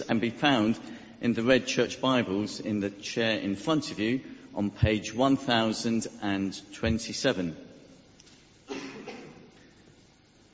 and 0.00 0.20
be 0.20 0.30
found 0.30 0.78
in 1.20 1.34
the 1.34 1.42
Red 1.42 1.66
Church 1.66 2.00
Bibles 2.00 2.60
in 2.60 2.78
the 2.80 2.90
chair 2.90 3.38
in 3.38 3.56
front 3.56 3.90
of 3.90 3.98
you 3.98 4.20
on 4.54 4.70
page 4.70 5.14
1027. 5.14 7.56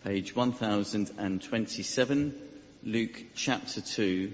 Page 0.04 0.34
1027, 0.34 2.34
Luke 2.84 3.22
chapter 3.34 3.80
2, 3.80 4.32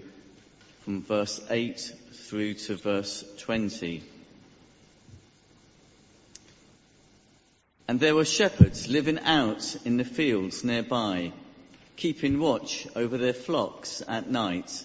from 0.84 1.02
verse 1.02 1.40
8 1.50 1.92
through 2.12 2.54
to 2.54 2.76
verse 2.76 3.24
20. 3.38 4.02
And 7.88 7.98
there 7.98 8.14
were 8.14 8.24
shepherds 8.24 8.88
living 8.88 9.18
out 9.20 9.76
in 9.84 9.96
the 9.96 10.04
fields 10.04 10.64
nearby, 10.64 11.32
keeping 11.96 12.38
watch 12.38 12.86
over 12.94 13.18
their 13.18 13.32
flocks 13.32 14.02
at 14.06 14.30
night. 14.30 14.84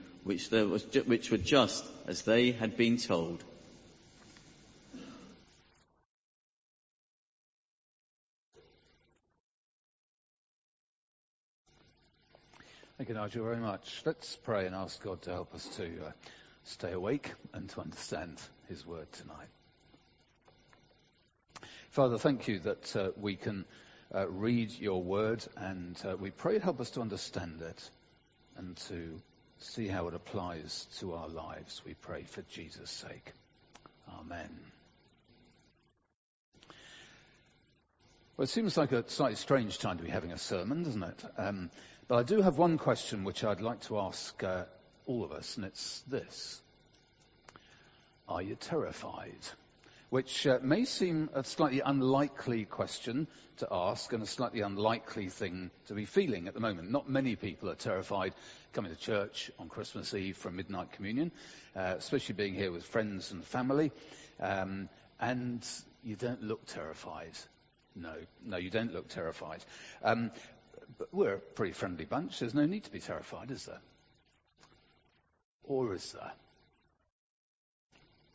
which, 0.23 0.51
was, 0.51 0.85
which 1.05 1.31
were 1.31 1.37
just 1.37 1.85
as 2.07 2.21
they 2.23 2.51
had 2.51 2.77
been 2.77 2.97
told. 2.97 3.43
Thank 12.97 13.09
you, 13.09 13.15
Nigel, 13.15 13.45
very 13.45 13.57
much. 13.57 14.03
Let's 14.05 14.35
pray 14.35 14.67
and 14.67 14.75
ask 14.75 15.01
God 15.01 15.23
to 15.23 15.31
help 15.31 15.55
us 15.55 15.65
to 15.77 15.85
uh, 15.85 16.11
stay 16.65 16.91
awake 16.91 17.33
and 17.51 17.67
to 17.69 17.81
understand 17.81 18.39
His 18.69 18.85
word 18.85 19.11
tonight. 19.13 19.47
Father, 21.89 22.19
thank 22.19 22.47
you 22.47 22.59
that 22.59 22.95
uh, 22.95 23.09
we 23.19 23.35
can 23.35 23.65
uh, 24.13 24.27
read 24.29 24.71
your 24.71 25.01
word 25.01 25.43
and 25.57 25.99
uh, 26.05 26.15
we 26.15 26.29
pray 26.29 26.59
help 26.59 26.79
us 26.79 26.91
to 26.91 27.01
understand 27.01 27.63
it 27.63 27.89
and 28.55 28.77
to 28.77 29.19
see 29.63 29.87
how 29.87 30.07
it 30.07 30.13
applies 30.13 30.87
to 30.99 31.13
our 31.13 31.27
lives. 31.27 31.81
We 31.85 31.93
pray 31.93 32.23
for 32.23 32.41
Jesus' 32.43 32.89
sake. 32.89 33.33
Amen. 34.19 34.49
Well, 38.37 38.45
it 38.45 38.49
seems 38.49 38.75
like 38.75 38.91
a 38.91 39.07
slightly 39.07 39.35
strange 39.35 39.77
time 39.77 39.97
to 39.97 40.03
be 40.03 40.09
having 40.09 40.31
a 40.31 40.37
sermon, 40.37 40.83
doesn't 40.83 41.03
it? 41.03 41.23
Um, 41.37 41.69
but 42.07 42.17
I 42.17 42.23
do 42.23 42.41
have 42.41 42.57
one 42.57 42.77
question 42.77 43.23
which 43.23 43.43
I'd 43.43 43.61
like 43.61 43.81
to 43.81 43.99
ask 43.99 44.43
uh, 44.43 44.63
all 45.05 45.23
of 45.23 45.31
us, 45.31 45.57
and 45.57 45.65
it's 45.65 46.01
this. 46.07 46.61
Are 48.27 48.41
you 48.41 48.55
terrified? 48.55 49.37
Which 50.11 50.45
uh, 50.45 50.59
may 50.61 50.83
seem 50.83 51.29
a 51.33 51.41
slightly 51.41 51.79
unlikely 51.79 52.65
question 52.65 53.27
to 53.55 53.67
ask 53.71 54.11
and 54.11 54.21
a 54.21 54.25
slightly 54.27 54.59
unlikely 54.59 55.29
thing 55.29 55.71
to 55.87 55.93
be 55.93 56.03
feeling 56.03 56.49
at 56.49 56.53
the 56.53 56.59
moment. 56.59 56.91
Not 56.91 57.09
many 57.09 57.37
people 57.37 57.69
are 57.69 57.75
terrified 57.75 58.33
coming 58.73 58.93
to 58.93 58.99
church 58.99 59.49
on 59.57 59.69
Christmas 59.69 60.13
Eve 60.13 60.35
for 60.35 60.51
midnight 60.51 60.91
communion, 60.91 61.31
uh, 61.77 61.95
especially 61.97 62.35
being 62.35 62.53
here 62.53 62.73
with 62.73 62.83
friends 62.83 63.31
and 63.31 63.41
family. 63.41 63.93
Um, 64.41 64.89
and 65.17 65.65
you 66.03 66.17
don't 66.17 66.43
look 66.43 66.65
terrified. 66.65 67.31
No, 67.95 68.15
no, 68.43 68.57
you 68.57 68.69
don't 68.69 68.93
look 68.93 69.07
terrified. 69.07 69.63
Um, 70.03 70.31
but 70.97 71.07
we're 71.13 71.35
a 71.35 71.39
pretty 71.39 71.71
friendly 71.71 72.03
bunch. 72.03 72.39
There's 72.39 72.53
no 72.53 72.65
need 72.65 72.83
to 72.83 72.91
be 72.91 72.99
terrified, 72.99 73.49
is 73.49 73.65
there? 73.65 73.81
Or 75.63 75.93
is 75.93 76.11
there? 76.11 76.33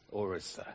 Or 0.09 0.37
is 0.37 0.57
there? 0.57 0.75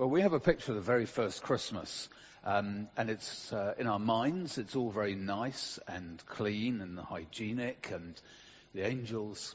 Well, 0.00 0.08
we 0.08 0.22
have 0.22 0.32
a 0.32 0.40
picture 0.40 0.72
of 0.72 0.76
the 0.76 0.80
very 0.80 1.04
first 1.04 1.42
Christmas, 1.42 2.08
um, 2.42 2.88
and 2.96 3.10
it's 3.10 3.52
uh, 3.52 3.74
in 3.76 3.86
our 3.86 3.98
minds. 3.98 4.56
It's 4.56 4.74
all 4.74 4.90
very 4.90 5.14
nice 5.14 5.78
and 5.86 6.24
clean 6.24 6.80
and 6.80 6.98
hygienic, 6.98 7.90
and 7.92 8.18
the 8.72 8.86
angels 8.86 9.54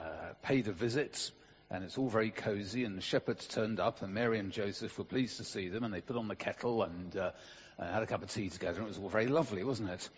uh, 0.00 0.32
paid 0.42 0.68
a 0.68 0.72
visit, 0.72 1.30
and 1.70 1.84
it's 1.84 1.98
all 1.98 2.08
very 2.08 2.30
cosy. 2.30 2.84
And 2.84 2.96
the 2.96 3.02
shepherds 3.02 3.46
turned 3.46 3.78
up, 3.78 4.00
and 4.00 4.14
Mary 4.14 4.38
and 4.38 4.52
Joseph 4.52 4.96
were 4.96 5.04
pleased 5.04 5.36
to 5.36 5.44
see 5.44 5.68
them, 5.68 5.84
and 5.84 5.92
they 5.92 6.00
put 6.00 6.16
on 6.16 6.28
the 6.28 6.34
kettle 6.34 6.82
and, 6.82 7.14
uh, 7.14 7.32
and 7.76 7.92
had 7.92 8.02
a 8.02 8.06
cup 8.06 8.22
of 8.22 8.32
tea 8.32 8.48
together. 8.48 8.78
And 8.78 8.86
it 8.86 8.88
was 8.88 8.98
all 8.98 9.10
very 9.10 9.26
lovely, 9.26 9.64
wasn't 9.64 9.90
it? 9.90 10.08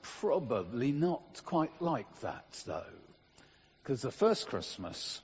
Probably 0.00 0.92
not 0.92 1.42
quite 1.44 1.82
like 1.82 2.20
that, 2.20 2.62
though, 2.64 2.94
because 3.82 4.00
the 4.00 4.10
first 4.10 4.46
Christmas, 4.48 5.20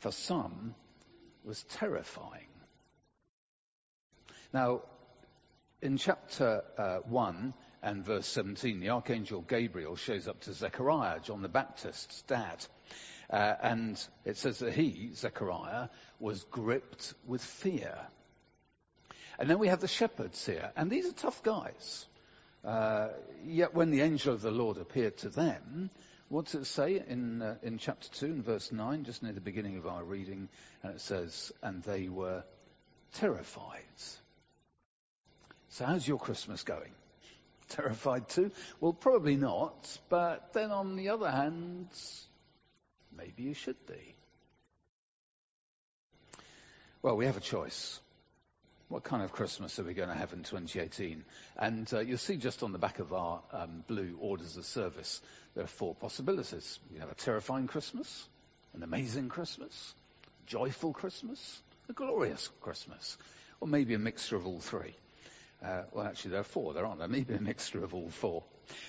for 0.00 0.10
some, 0.10 0.74
was 1.44 1.62
terrifying. 1.62 2.48
Now, 4.54 4.82
in 5.82 5.96
chapter 5.96 6.62
uh, 6.78 6.98
1 6.98 7.54
and 7.82 8.04
verse 8.04 8.28
17, 8.28 8.78
the 8.78 8.90
archangel 8.90 9.40
Gabriel 9.40 9.96
shows 9.96 10.28
up 10.28 10.42
to 10.42 10.52
Zechariah, 10.52 11.18
John 11.18 11.42
the 11.42 11.48
Baptist's 11.48 12.22
dad. 12.22 12.64
Uh, 13.28 13.54
and 13.60 14.08
it 14.24 14.36
says 14.36 14.60
that 14.60 14.72
he, 14.72 15.10
Zechariah, 15.12 15.88
was 16.20 16.44
gripped 16.52 17.14
with 17.26 17.42
fear. 17.42 17.98
And 19.40 19.50
then 19.50 19.58
we 19.58 19.66
have 19.66 19.80
the 19.80 19.88
shepherds 19.88 20.46
here, 20.46 20.70
and 20.76 20.88
these 20.88 21.08
are 21.08 21.14
tough 21.14 21.42
guys. 21.42 22.06
Uh, 22.64 23.08
yet 23.44 23.74
when 23.74 23.90
the 23.90 24.02
angel 24.02 24.34
of 24.34 24.40
the 24.40 24.52
Lord 24.52 24.76
appeared 24.76 25.16
to 25.18 25.30
them, 25.30 25.90
what 26.28 26.44
does 26.44 26.54
it 26.54 26.66
say 26.66 27.02
in, 27.04 27.42
uh, 27.42 27.56
in 27.64 27.78
chapter 27.78 28.08
2 28.08 28.26
and 28.26 28.44
verse 28.44 28.70
9, 28.70 29.02
just 29.02 29.20
near 29.20 29.32
the 29.32 29.40
beginning 29.40 29.78
of 29.78 29.88
our 29.88 30.04
reading? 30.04 30.48
And 30.84 30.94
it 30.94 31.00
says, 31.00 31.50
and 31.60 31.82
they 31.82 32.08
were 32.08 32.44
terrified. 33.14 33.82
So 35.74 35.84
how's 35.84 36.06
your 36.06 36.18
Christmas 36.18 36.62
going? 36.62 36.92
Terrified 37.68 38.28
too? 38.28 38.52
Well, 38.80 38.92
probably 38.92 39.34
not, 39.34 39.98
but 40.08 40.52
then 40.52 40.70
on 40.70 40.94
the 40.94 41.08
other 41.08 41.28
hand, 41.28 41.88
maybe 43.18 43.42
you 43.42 43.54
should 43.54 43.84
be. 43.84 44.14
Well, 47.02 47.16
we 47.16 47.26
have 47.26 47.36
a 47.36 47.40
choice. 47.40 47.98
What 48.86 49.02
kind 49.02 49.24
of 49.24 49.32
Christmas 49.32 49.80
are 49.80 49.82
we 49.82 49.94
going 49.94 50.10
to 50.10 50.14
have 50.14 50.32
in 50.32 50.44
2018? 50.44 51.24
And 51.56 51.92
uh, 51.92 51.98
you'll 51.98 52.18
see 52.18 52.36
just 52.36 52.62
on 52.62 52.70
the 52.70 52.78
back 52.78 53.00
of 53.00 53.12
our 53.12 53.40
um, 53.50 53.82
blue 53.88 54.16
orders 54.20 54.56
of 54.56 54.64
service, 54.66 55.20
there 55.56 55.64
are 55.64 55.66
four 55.66 55.96
possibilities. 55.96 56.78
We 56.92 57.00
have 57.00 57.10
a 57.10 57.16
terrifying 57.16 57.66
Christmas, 57.66 58.28
an 58.74 58.84
amazing 58.84 59.28
Christmas, 59.28 59.92
joyful 60.46 60.92
Christmas, 60.92 61.60
a 61.88 61.92
glorious 61.94 62.48
Christmas, 62.60 63.18
or 63.60 63.66
maybe 63.66 63.94
a 63.94 63.98
mixture 63.98 64.36
of 64.36 64.46
all 64.46 64.60
three. 64.60 64.94
Uh, 65.62 65.82
well, 65.92 66.06
actually, 66.06 66.32
there 66.32 66.40
are 66.40 66.44
four, 66.44 66.74
there 66.74 66.86
aren't 66.86 66.98
there? 66.98 67.08
Maybe 67.08 67.34
a 67.38 67.40
mixture 67.40 67.82
of 67.84 67.94
all 67.94 68.10
four. 68.10 68.44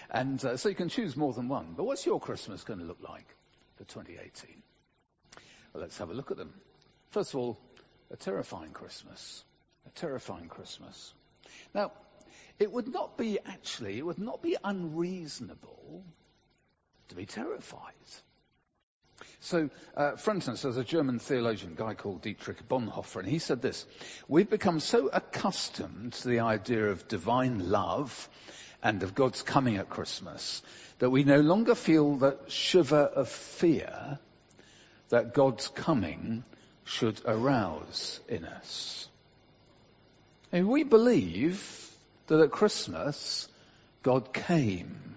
And 0.10 0.44
uh, 0.44 0.58
so 0.58 0.70
you 0.70 0.76
can 0.76 0.90
choose 0.90 1.16
more 1.16 1.34
than 1.34 1.50
one. 1.50 1.74
But 1.76 1.86
what's 1.86 2.06
your 2.06 2.20
Christmas 2.20 2.64
going 2.64 2.80
to 2.80 2.86
look 2.86 3.02
like? 3.02 3.28
for 3.76 3.84
2018? 3.86 4.64
Well, 5.74 5.82
let's 5.82 5.98
have 5.98 6.10
a 6.10 6.14
look 6.14 6.32
at 6.32 6.38
them. 6.38 6.54
First 7.12 7.34
of 7.34 7.40
all, 7.40 7.60
a 8.12 8.16
terrifying 8.16 8.72
Christmas. 8.72 9.44
A 9.86 9.90
terrifying 9.92 10.48
Christmas. 10.48 11.14
Now, 11.74 11.92
it 12.60 12.72
would 12.72 12.88
not 12.88 13.18
be 13.18 13.40
actually, 13.46 13.98
it 13.98 14.06
would 14.06 14.20
not 14.20 14.42
be 14.42 14.56
unreasonable 14.64 16.04
to 17.10 17.16
be 17.16 17.26
terrified. 17.26 17.94
So, 19.40 19.70
uh, 19.96 20.16
for 20.16 20.34
instance, 20.34 20.64
there's 20.64 20.78
a 20.78 20.84
German 20.84 21.20
theologian, 21.20 21.74
a 21.74 21.76
guy 21.76 21.94
called 21.94 22.22
Dietrich 22.22 22.68
Bonhoeffer, 22.68 23.20
and 23.20 23.28
he 23.28 23.40
said 23.40 23.62
this, 23.62 23.86
we've 24.28 24.50
become 24.50 24.80
so 24.80 25.08
accustomed 25.08 26.14
to 26.14 26.28
the 26.28 26.40
idea 26.40 26.90
of 26.90 27.08
divine 27.08 27.70
love 27.70 28.30
and 28.82 29.04
of 29.04 29.16
God's 29.16 29.42
coming 29.42 29.78
at 29.78 29.90
Christmas 29.90 30.62
that 31.00 31.10
we 31.10 31.24
no 31.24 31.42
longer 31.42 31.76
feel 31.76 32.18
that 32.18 32.52
shiver 32.52 32.98
of 32.98 33.30
fear 33.30 34.20
that 35.10 35.34
God's 35.34 35.68
coming 35.68 36.44
should 36.84 37.20
arouse 37.26 38.20
in 38.28 38.46
us. 38.46 39.08
And 40.52 40.68
we 40.68 40.84
believe 40.84 41.92
that 42.28 42.40
at 42.40 42.52
Christmas, 42.52 43.48
God 44.04 44.34
came. 44.34 45.16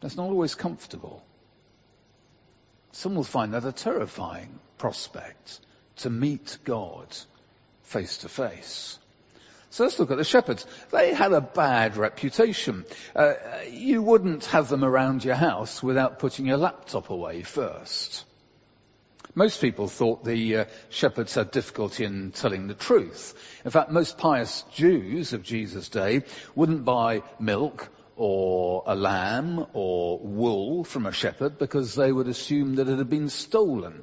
That's 0.00 0.16
not 0.16 0.30
always 0.30 0.54
comfortable. 0.54 1.22
Some 2.92 3.14
will 3.14 3.24
find 3.24 3.54
that 3.54 3.64
a 3.64 3.72
terrifying 3.72 4.58
prospect 4.78 5.60
to 5.96 6.10
meet 6.10 6.58
God 6.64 7.06
face 7.82 8.18
to 8.18 8.28
face. 8.28 8.98
So 9.70 9.84
let's 9.84 9.98
look 9.98 10.10
at 10.10 10.16
the 10.16 10.24
shepherds. 10.24 10.66
They 10.90 11.12
had 11.12 11.32
a 11.32 11.42
bad 11.42 11.96
reputation. 11.96 12.86
Uh, 13.14 13.34
you 13.70 14.02
wouldn't 14.02 14.46
have 14.46 14.68
them 14.68 14.82
around 14.82 15.24
your 15.24 15.34
house 15.34 15.82
without 15.82 16.18
putting 16.18 16.46
your 16.46 16.56
laptop 16.56 17.10
away 17.10 17.42
first. 17.42 18.24
Most 19.34 19.60
people 19.60 19.86
thought 19.86 20.24
the 20.24 20.56
uh, 20.56 20.64
shepherds 20.88 21.34
had 21.34 21.50
difficulty 21.50 22.04
in 22.04 22.32
telling 22.32 22.66
the 22.66 22.74
truth. 22.74 23.34
In 23.64 23.70
fact, 23.70 23.90
most 23.90 24.16
pious 24.16 24.64
Jews 24.72 25.34
of 25.34 25.42
Jesus' 25.42 25.90
day 25.90 26.22
wouldn't 26.54 26.84
buy 26.84 27.22
milk 27.38 27.88
or 28.16 28.77
a 28.88 28.94
lamb 28.94 29.66
or 29.74 30.18
wool 30.18 30.82
from 30.82 31.04
a 31.04 31.12
shepherd 31.12 31.58
because 31.58 31.94
they 31.94 32.10
would 32.10 32.26
assume 32.26 32.76
that 32.76 32.88
it 32.88 32.96
had 32.96 33.10
been 33.10 33.28
stolen. 33.28 34.02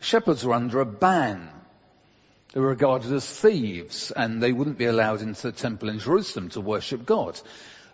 Shepherds 0.00 0.46
were 0.46 0.54
under 0.54 0.80
a 0.80 0.86
ban. 0.86 1.50
They 2.52 2.60
were 2.60 2.68
regarded 2.68 3.12
as 3.12 3.28
thieves 3.28 4.10
and 4.10 4.42
they 4.42 4.52
wouldn't 4.52 4.78
be 4.78 4.86
allowed 4.86 5.20
into 5.20 5.42
the 5.42 5.52
temple 5.52 5.90
in 5.90 5.98
Jerusalem 5.98 6.48
to 6.50 6.62
worship 6.62 7.04
God. 7.04 7.38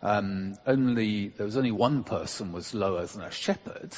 Um, 0.02 0.56
only, 0.68 1.28
there 1.28 1.46
was 1.46 1.56
only 1.56 1.72
one 1.72 2.04
person 2.04 2.52
was 2.52 2.72
lower 2.72 3.04
than 3.04 3.22
a 3.22 3.32
shepherd 3.32 3.90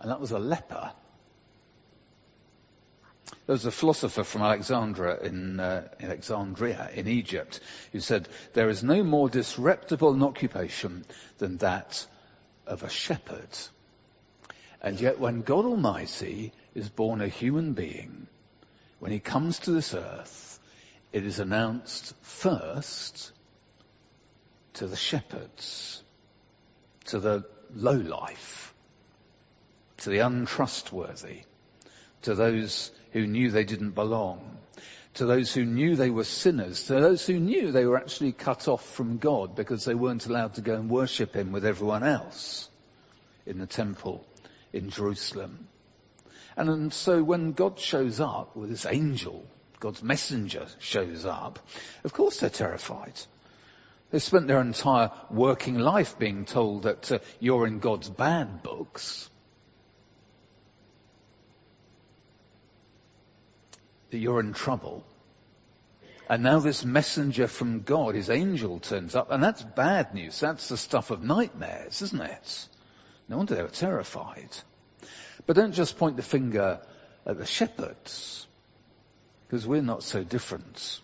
and 0.00 0.10
that 0.10 0.20
was 0.20 0.32
a 0.32 0.40
leper. 0.40 0.90
There 3.46 3.54
was 3.54 3.64
a 3.64 3.70
philosopher 3.70 4.24
from 4.24 4.42
Alexandria 4.42 5.18
in, 5.20 5.58
uh, 5.58 5.88
in 5.98 6.06
Alexandria 6.06 6.90
in 6.94 7.08
Egypt 7.08 7.60
who 7.90 8.00
said, 8.00 8.28
there 8.52 8.68
is 8.68 8.84
no 8.84 9.02
more 9.02 9.28
disreputable 9.28 10.12
an 10.12 10.22
occupation 10.22 11.04
than 11.38 11.58
that 11.58 12.06
of 12.66 12.82
a 12.82 12.88
shepherd. 12.88 13.48
And 14.80 15.00
yet 15.00 15.18
when 15.18 15.42
God 15.42 15.64
Almighty 15.64 16.52
is 16.74 16.88
born 16.88 17.20
a 17.20 17.28
human 17.28 17.72
being, 17.72 18.26
when 19.00 19.10
he 19.10 19.18
comes 19.18 19.58
to 19.60 19.72
this 19.72 19.94
earth, 19.94 20.60
it 21.12 21.26
is 21.26 21.38
announced 21.38 22.14
first 22.22 23.32
to 24.74 24.86
the 24.86 24.96
shepherds, 24.96 26.02
to 27.06 27.18
the 27.18 27.44
low 27.74 27.96
life, 27.96 28.72
to 29.98 30.10
the 30.10 30.20
untrustworthy, 30.20 31.42
to 32.22 32.34
those 32.34 32.92
who 33.12 33.26
knew 33.26 33.50
they 33.50 33.64
didn't 33.64 33.90
belong, 33.90 34.58
to 35.14 35.26
those 35.26 35.52
who 35.52 35.64
knew 35.64 35.96
they 35.96 36.10
were 36.10 36.24
sinners, 36.24 36.84
to 36.84 36.94
those 36.94 37.26
who 37.26 37.38
knew 37.38 37.70
they 37.70 37.84
were 37.84 37.98
actually 37.98 38.32
cut 38.32 38.68
off 38.68 38.84
from 38.94 39.18
God 39.18 39.54
because 39.54 39.84
they 39.84 39.94
weren't 39.94 40.26
allowed 40.26 40.54
to 40.54 40.62
go 40.62 40.74
and 40.74 40.88
worship 40.88 41.34
Him 41.34 41.52
with 41.52 41.66
everyone 41.66 42.02
else 42.02 42.68
in 43.46 43.58
the 43.58 43.66
temple 43.66 44.26
in 44.72 44.90
Jerusalem. 44.90 45.68
And, 46.56 46.68
and 46.68 46.92
so 46.92 47.22
when 47.22 47.52
God 47.52 47.78
shows 47.78 48.20
up 48.20 48.56
with 48.56 48.70
this 48.70 48.86
angel, 48.86 49.44
God's 49.80 50.02
messenger 50.02 50.66
shows 50.78 51.26
up, 51.26 51.58
of 52.04 52.12
course 52.12 52.40
they're 52.40 52.50
terrified. 52.50 53.14
They 54.10 54.18
spent 54.18 54.46
their 54.46 54.60
entire 54.60 55.10
working 55.30 55.78
life 55.78 56.18
being 56.18 56.44
told 56.44 56.82
that 56.82 57.10
uh, 57.10 57.18
you're 57.40 57.66
in 57.66 57.78
God's 57.78 58.10
bad 58.10 58.62
books. 58.62 59.30
That 64.12 64.18
you're 64.18 64.40
in 64.40 64.52
trouble. 64.52 65.04
And 66.28 66.42
now 66.42 66.60
this 66.60 66.84
messenger 66.84 67.48
from 67.48 67.80
God, 67.80 68.14
his 68.14 68.30
angel 68.30 68.78
turns 68.78 69.16
up, 69.16 69.30
and 69.30 69.42
that's 69.42 69.62
bad 69.62 70.14
news. 70.14 70.38
That's 70.38 70.68
the 70.68 70.76
stuff 70.76 71.10
of 71.10 71.22
nightmares, 71.22 72.02
isn't 72.02 72.20
it? 72.20 72.68
No 73.28 73.38
wonder 73.38 73.54
they 73.54 73.62
were 73.62 73.68
terrified. 73.68 74.50
But 75.46 75.56
don't 75.56 75.72
just 75.72 75.98
point 75.98 76.16
the 76.16 76.22
finger 76.22 76.80
at 77.26 77.38
the 77.38 77.46
shepherds, 77.46 78.46
because 79.46 79.66
we're 79.66 79.82
not 79.82 80.02
so 80.02 80.22
different. 80.22 81.00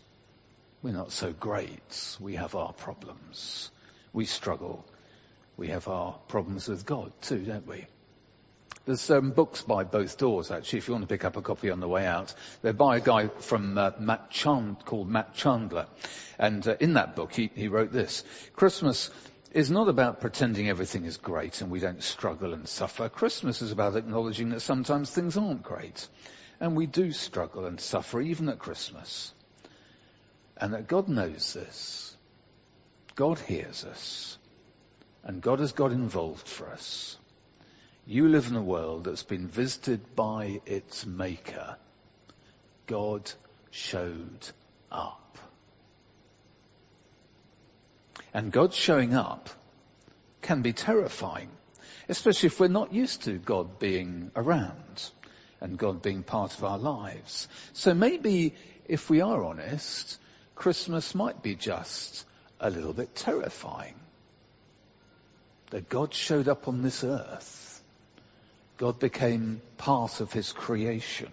We're 0.82 0.92
not 0.92 1.10
so 1.10 1.32
great. 1.32 2.16
We 2.20 2.34
have 2.34 2.54
our 2.54 2.72
problems. 2.72 3.70
We 4.12 4.26
struggle. 4.26 4.84
We 5.56 5.68
have 5.68 5.88
our 5.88 6.12
problems 6.28 6.68
with 6.68 6.86
God 6.86 7.12
too, 7.22 7.38
don't 7.38 7.66
we? 7.66 7.86
There's 8.88 9.10
um, 9.10 9.32
books 9.32 9.60
by 9.60 9.84
both 9.84 10.16
doors, 10.16 10.50
actually, 10.50 10.78
if 10.78 10.88
you 10.88 10.94
want 10.94 11.02
to 11.02 11.14
pick 11.14 11.22
up 11.22 11.36
a 11.36 11.42
copy 11.42 11.68
on 11.68 11.78
the 11.78 11.86
way 11.86 12.06
out. 12.06 12.32
They're 12.62 12.72
by 12.72 12.96
a 12.96 13.00
guy 13.00 13.28
from 13.28 13.76
uh, 13.76 13.90
Matt 13.98 14.30
Chand- 14.30 14.82
called 14.86 15.10
Matt 15.10 15.34
Chandler. 15.34 15.88
And 16.38 16.66
uh, 16.66 16.74
in 16.80 16.94
that 16.94 17.14
book, 17.14 17.34
he, 17.34 17.50
he 17.54 17.68
wrote 17.68 17.92
this. 17.92 18.24
Christmas 18.56 19.10
is 19.52 19.70
not 19.70 19.88
about 19.88 20.22
pretending 20.22 20.70
everything 20.70 21.04
is 21.04 21.18
great 21.18 21.60
and 21.60 21.70
we 21.70 21.80
don't 21.80 22.02
struggle 22.02 22.54
and 22.54 22.66
suffer. 22.66 23.10
Christmas 23.10 23.60
is 23.60 23.72
about 23.72 23.94
acknowledging 23.94 24.48
that 24.50 24.60
sometimes 24.60 25.10
things 25.10 25.36
aren't 25.36 25.62
great. 25.64 26.08
And 26.58 26.74
we 26.74 26.86
do 26.86 27.12
struggle 27.12 27.66
and 27.66 27.78
suffer 27.78 28.22
even 28.22 28.48
at 28.48 28.58
Christmas. 28.58 29.34
And 30.56 30.72
that 30.72 30.88
God 30.88 31.10
knows 31.10 31.52
this. 31.52 32.16
God 33.16 33.38
hears 33.38 33.84
us. 33.84 34.38
And 35.24 35.42
God 35.42 35.58
has 35.58 35.72
got 35.72 35.92
involved 35.92 36.48
for 36.48 36.70
us. 36.70 37.17
You 38.10 38.26
live 38.26 38.46
in 38.46 38.56
a 38.56 38.62
world 38.62 39.04
that's 39.04 39.22
been 39.22 39.48
visited 39.48 40.16
by 40.16 40.62
its 40.64 41.04
maker. 41.04 41.76
God 42.86 43.30
showed 43.70 44.48
up. 44.90 45.36
And 48.32 48.50
God 48.50 48.72
showing 48.72 49.14
up 49.14 49.50
can 50.40 50.62
be 50.62 50.72
terrifying, 50.72 51.50
especially 52.08 52.46
if 52.46 52.58
we're 52.58 52.68
not 52.68 52.94
used 52.94 53.24
to 53.24 53.36
God 53.36 53.78
being 53.78 54.30
around 54.34 55.10
and 55.60 55.76
God 55.76 56.00
being 56.00 56.22
part 56.22 56.56
of 56.56 56.64
our 56.64 56.78
lives. 56.78 57.46
So 57.74 57.92
maybe 57.92 58.54
if 58.86 59.10
we 59.10 59.20
are 59.20 59.44
honest, 59.44 60.18
Christmas 60.54 61.14
might 61.14 61.42
be 61.42 61.56
just 61.56 62.24
a 62.58 62.70
little 62.70 62.94
bit 62.94 63.14
terrifying. 63.14 63.96
That 65.72 65.90
God 65.90 66.14
showed 66.14 66.48
up 66.48 66.68
on 66.68 66.80
this 66.80 67.04
earth 67.04 67.66
God 68.78 69.00
became 69.00 69.60
part 69.76 70.20
of 70.20 70.32
his 70.32 70.52
creation. 70.52 71.30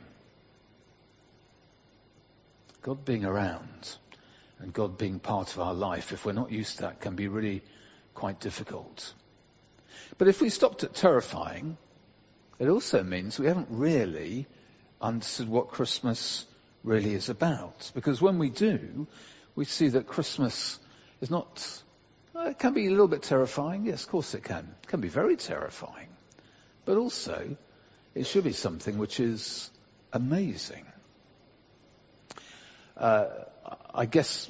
God 2.81 3.05
being 3.05 3.23
around 3.23 3.97
and 4.59 4.73
God 4.73 4.97
being 4.97 5.19
part 5.19 5.53
of 5.53 5.61
our 5.61 5.73
life, 5.73 6.11
if 6.11 6.25
we're 6.25 6.33
not 6.33 6.51
used 6.51 6.77
to 6.77 6.81
that, 6.83 7.01
can 7.01 7.15
be 7.15 7.27
really 7.27 7.61
quite 8.15 8.39
difficult. 8.39 9.13
But 10.17 10.27
if 10.27 10.41
we 10.41 10.49
stopped 10.49 10.83
at 10.83 10.95
terrifying, 10.95 11.77
it 12.57 12.67
also 12.67 13.03
means 13.03 13.37
we 13.37 13.47
haven't 13.47 13.67
really 13.69 14.47
understood 14.99 15.47
what 15.47 15.69
Christmas 15.69 16.45
really 16.83 17.13
is 17.13 17.29
about. 17.29 17.91
Because 17.93 18.21
when 18.21 18.39
we 18.39 18.49
do, 18.49 19.07
we 19.55 19.65
see 19.65 19.89
that 19.89 20.07
Christmas 20.07 20.79
is 21.21 21.29
not, 21.29 21.83
it 22.35 22.57
can 22.57 22.73
be 22.73 22.87
a 22.87 22.91
little 22.91 23.07
bit 23.07 23.21
terrifying. 23.21 23.85
Yes, 23.85 24.03
of 24.03 24.09
course 24.09 24.33
it 24.33 24.43
can. 24.43 24.73
It 24.83 24.87
can 24.87 25.01
be 25.01 25.09
very 25.09 25.35
terrifying. 25.35 26.14
But 26.85 26.97
also, 26.97 27.57
it 28.13 28.27
should 28.27 28.43
be 28.43 28.53
something 28.53 28.97
which 28.97 29.19
is 29.19 29.69
amazing. 30.13 30.85
Uh, 32.95 33.25
I 33.93 34.05
guess 34.05 34.49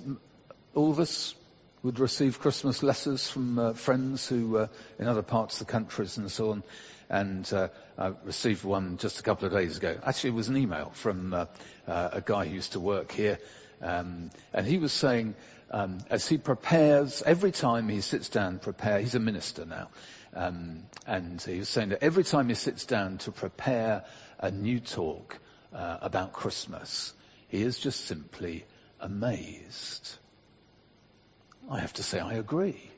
all 0.75 0.91
of 0.91 0.99
us 0.99 1.33
would 1.81 1.99
receive 1.99 2.39
Christmas 2.39 2.83
letters 2.83 3.29
from 3.29 3.59
uh, 3.59 3.73
friends 3.73 4.27
who 4.27 4.57
uh, 4.57 4.67
in 4.99 5.07
other 5.07 5.21
parts 5.21 5.61
of 5.61 5.67
the 5.67 5.71
countries 5.71 6.17
and 6.17 6.29
so 6.31 6.51
on. 6.51 6.63
And 7.09 7.51
uh, 7.53 7.69
I 7.97 8.13
received 8.23 8.63
one 8.63 8.97
just 8.97 9.19
a 9.19 9.23
couple 9.23 9.45
of 9.47 9.53
days 9.53 9.77
ago. 9.77 9.97
Actually, 10.03 10.31
it 10.31 10.33
was 10.33 10.47
an 10.49 10.57
email 10.57 10.91
from 10.93 11.33
uh, 11.33 11.45
uh, 11.87 12.09
a 12.13 12.21
guy 12.21 12.45
who 12.47 12.55
used 12.55 12.73
to 12.73 12.79
work 12.79 13.11
here, 13.11 13.37
um, 13.81 14.31
and 14.51 14.65
he 14.65 14.79
was 14.79 14.91
saying 14.91 15.35
um, 15.69 15.99
as 16.09 16.27
he 16.27 16.39
prepares 16.39 17.21
every 17.23 17.51
time 17.51 17.87
he 17.87 18.01
sits 18.01 18.29
down, 18.29 18.57
prepare. 18.57 18.99
He's 18.99 19.13
a 19.13 19.19
minister 19.19 19.65
now, 19.65 19.89
Um, 20.35 20.83
and 21.07 21.41
he 21.41 21.59
was 21.59 21.69
saying 21.69 21.89
that 21.89 22.03
every 22.03 22.25
time 22.25 22.49
he 22.49 22.55
sits 22.55 22.85
down 22.85 23.19
to 23.19 23.31
prepare 23.31 24.03
a 24.37 24.51
new 24.51 24.81
talk 24.81 25.39
uh, 25.73 25.97
about 26.01 26.33
Christmas, 26.33 27.13
he 27.47 27.61
is 27.61 27.79
just 27.79 28.05
simply 28.05 28.65
amazed. 28.99 30.17
I 31.71 31.79
have 31.79 31.93
to 31.93 32.03
say 32.03 32.19
I 32.19 32.33
agree. 32.33 32.91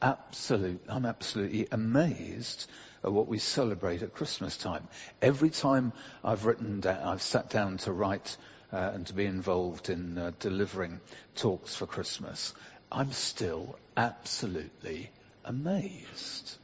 Absolute, 0.00 0.80
I'm 0.88 1.04
absolutely 1.04 1.66
amazed 1.70 2.70
at 3.02 3.12
what 3.12 3.26
we 3.26 3.38
celebrate 3.38 4.02
at 4.02 4.14
Christmas 4.14 4.56
time. 4.56 4.86
Every 5.20 5.50
time 5.50 5.92
I've 6.24 6.46
written 6.46 6.82
I've 6.86 7.20
sat 7.20 7.50
down 7.50 7.78
to 7.78 7.92
write 7.92 8.36
uh, 8.72 8.92
and 8.94 9.06
to 9.08 9.12
be 9.12 9.26
involved 9.26 9.90
in 9.90 10.16
uh, 10.16 10.30
delivering 10.38 11.00
talks 11.34 11.74
for 11.74 11.86
Christmas, 11.86 12.54
I'm 12.92 13.12
still 13.12 13.76
absolutely 13.96 15.10
amazed 15.44 16.56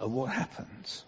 at 0.00 0.10
what 0.10 0.26
happened. 0.26 1.02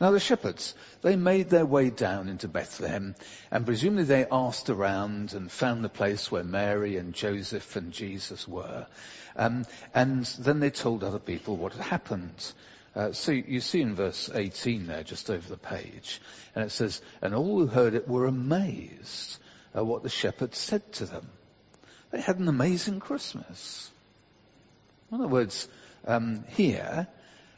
Now 0.00 0.10
the 0.10 0.20
shepherds, 0.20 0.74
they 1.02 1.16
made 1.16 1.50
their 1.50 1.66
way 1.66 1.90
down 1.90 2.28
into 2.28 2.48
Bethlehem 2.48 3.14
and 3.50 3.66
presumably 3.66 4.04
they 4.04 4.26
asked 4.30 4.70
around 4.70 5.32
and 5.32 5.50
found 5.50 5.84
the 5.84 5.88
place 5.88 6.30
where 6.30 6.44
Mary 6.44 6.96
and 6.96 7.14
Joseph 7.14 7.76
and 7.76 7.92
Jesus 7.92 8.46
were. 8.48 8.86
Um, 9.36 9.66
and 9.94 10.24
then 10.38 10.60
they 10.60 10.70
told 10.70 11.04
other 11.04 11.18
people 11.18 11.56
what 11.56 11.72
had 11.72 11.86
happened. 11.86 12.52
Uh, 12.94 13.12
so 13.12 13.32
you 13.32 13.60
see 13.60 13.82
in 13.82 13.94
verse 13.94 14.30
18 14.34 14.86
there, 14.86 15.02
just 15.02 15.28
over 15.28 15.46
the 15.46 15.58
page, 15.58 16.22
and 16.54 16.64
it 16.64 16.70
says, 16.70 17.02
and 17.20 17.34
all 17.34 17.58
who 17.58 17.66
heard 17.66 17.94
it 17.94 18.08
were 18.08 18.24
amazed 18.24 19.38
at 19.74 19.84
what 19.84 20.02
the 20.02 20.08
shepherds 20.08 20.56
said 20.56 20.90
to 20.94 21.04
them. 21.04 21.28
They 22.10 22.20
had 22.22 22.38
an 22.38 22.48
amazing 22.48 23.00
Christmas. 23.00 23.90
In 25.10 25.18
other 25.18 25.28
words, 25.28 25.68
um, 26.06 26.44
here, 26.48 27.08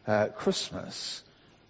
uh, 0.07 0.29
Christmas, 0.29 1.23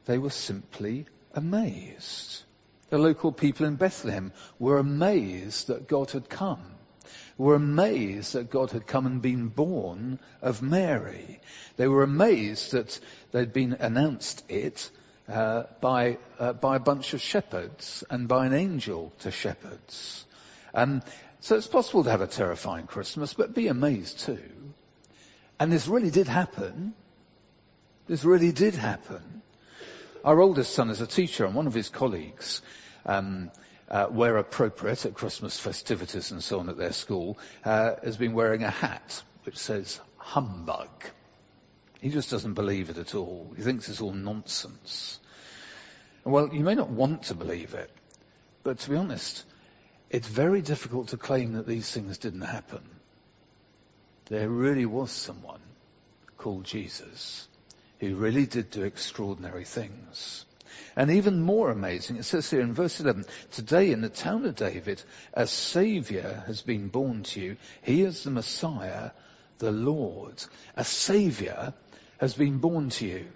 they 0.06 0.18
were 0.18 0.30
simply 0.30 1.06
amazed. 1.34 2.42
The 2.90 2.98
local 2.98 3.32
people 3.32 3.66
in 3.66 3.76
Bethlehem 3.76 4.32
were 4.58 4.78
amazed 4.78 5.68
that 5.68 5.88
God 5.88 6.10
had 6.12 6.28
come 6.28 6.78
were 7.38 7.54
amazed 7.54 8.34
that 8.34 8.50
God 8.50 8.72
had 8.72 8.86
come 8.86 9.06
and 9.06 9.22
been 9.22 9.48
born 9.48 10.18
of 10.42 10.60
Mary. 10.60 11.40
They 11.76 11.86
were 11.86 12.02
amazed 12.02 12.72
that 12.72 12.98
they'd 13.30 13.52
been 13.52 13.74
announced 13.74 14.44
it 14.50 14.90
uh, 15.28 15.64
by 15.80 16.18
uh, 16.38 16.54
by 16.54 16.76
a 16.76 16.80
bunch 16.80 17.14
of 17.14 17.20
shepherds 17.20 18.02
and 18.10 18.26
by 18.26 18.46
an 18.46 18.52
angel 18.52 19.12
to 19.20 19.30
shepherds. 19.30 20.24
Um, 20.74 21.02
so 21.40 21.56
it's 21.56 21.68
possible 21.68 22.04
to 22.04 22.10
have 22.10 22.20
a 22.20 22.26
terrifying 22.26 22.86
Christmas, 22.86 23.34
but 23.34 23.54
be 23.54 23.68
amazed 23.68 24.20
too. 24.20 24.67
And 25.60 25.72
this 25.72 25.88
really 25.88 26.10
did 26.10 26.28
happen. 26.28 26.94
This 28.06 28.24
really 28.24 28.52
did 28.52 28.74
happen. 28.74 29.42
Our 30.24 30.40
oldest 30.40 30.72
son 30.72 30.90
is 30.90 31.00
a 31.00 31.06
teacher, 31.06 31.44
and 31.44 31.54
one 31.54 31.66
of 31.66 31.74
his 31.74 31.88
colleagues 31.88 32.62
um, 33.06 33.50
uh, 33.90 34.06
where 34.06 34.36
appropriate 34.36 35.06
at 35.06 35.14
Christmas 35.14 35.58
festivities 35.58 36.30
and 36.30 36.42
so 36.42 36.60
on 36.60 36.68
at 36.68 36.76
their 36.76 36.92
school, 36.92 37.38
uh, 37.64 37.94
has 38.04 38.16
been 38.16 38.34
wearing 38.34 38.62
a 38.62 38.70
hat 38.70 39.22
which 39.44 39.56
says 39.56 40.00
humbug. 40.16 40.88
He 42.00 42.10
just 42.10 42.30
doesn't 42.30 42.54
believe 42.54 42.90
it 42.90 42.98
at 42.98 43.14
all. 43.14 43.52
He 43.56 43.62
thinks 43.62 43.88
it's 43.88 44.00
all 44.00 44.12
nonsense. 44.12 45.18
Well, 46.24 46.54
you 46.54 46.60
may 46.60 46.74
not 46.74 46.90
want 46.90 47.24
to 47.24 47.34
believe 47.34 47.74
it, 47.74 47.90
but 48.62 48.78
to 48.80 48.90
be 48.90 48.96
honest, 48.96 49.44
it's 50.10 50.28
very 50.28 50.62
difficult 50.62 51.08
to 51.08 51.16
claim 51.16 51.54
that 51.54 51.66
these 51.66 51.90
things 51.90 52.18
didn't 52.18 52.42
happen. 52.42 52.82
There 54.28 54.48
really 54.48 54.86
was 54.86 55.10
someone 55.10 55.60
called 56.36 56.64
Jesus 56.64 57.48
who 57.98 58.14
really 58.14 58.46
did 58.46 58.70
do 58.70 58.82
extraordinary 58.82 59.64
things. 59.64 60.44
And 60.94 61.10
even 61.10 61.40
more 61.40 61.70
amazing, 61.70 62.16
it 62.16 62.24
says 62.24 62.50
here 62.50 62.60
in 62.60 62.74
verse 62.74 63.00
11, 63.00 63.24
today 63.52 63.90
in 63.90 64.00
the 64.00 64.08
town 64.08 64.44
of 64.44 64.54
David, 64.54 65.02
a 65.32 65.46
savior 65.46 66.44
has 66.46 66.62
been 66.62 66.88
born 66.88 67.22
to 67.24 67.40
you. 67.40 67.56
He 67.82 68.02
is 68.02 68.22
the 68.22 68.30
Messiah, 68.30 69.10
the 69.58 69.72
Lord. 69.72 70.42
A 70.76 70.84
savior 70.84 71.72
has 72.18 72.34
been 72.34 72.58
born 72.58 72.90
to 72.90 73.06
you. 73.06 73.26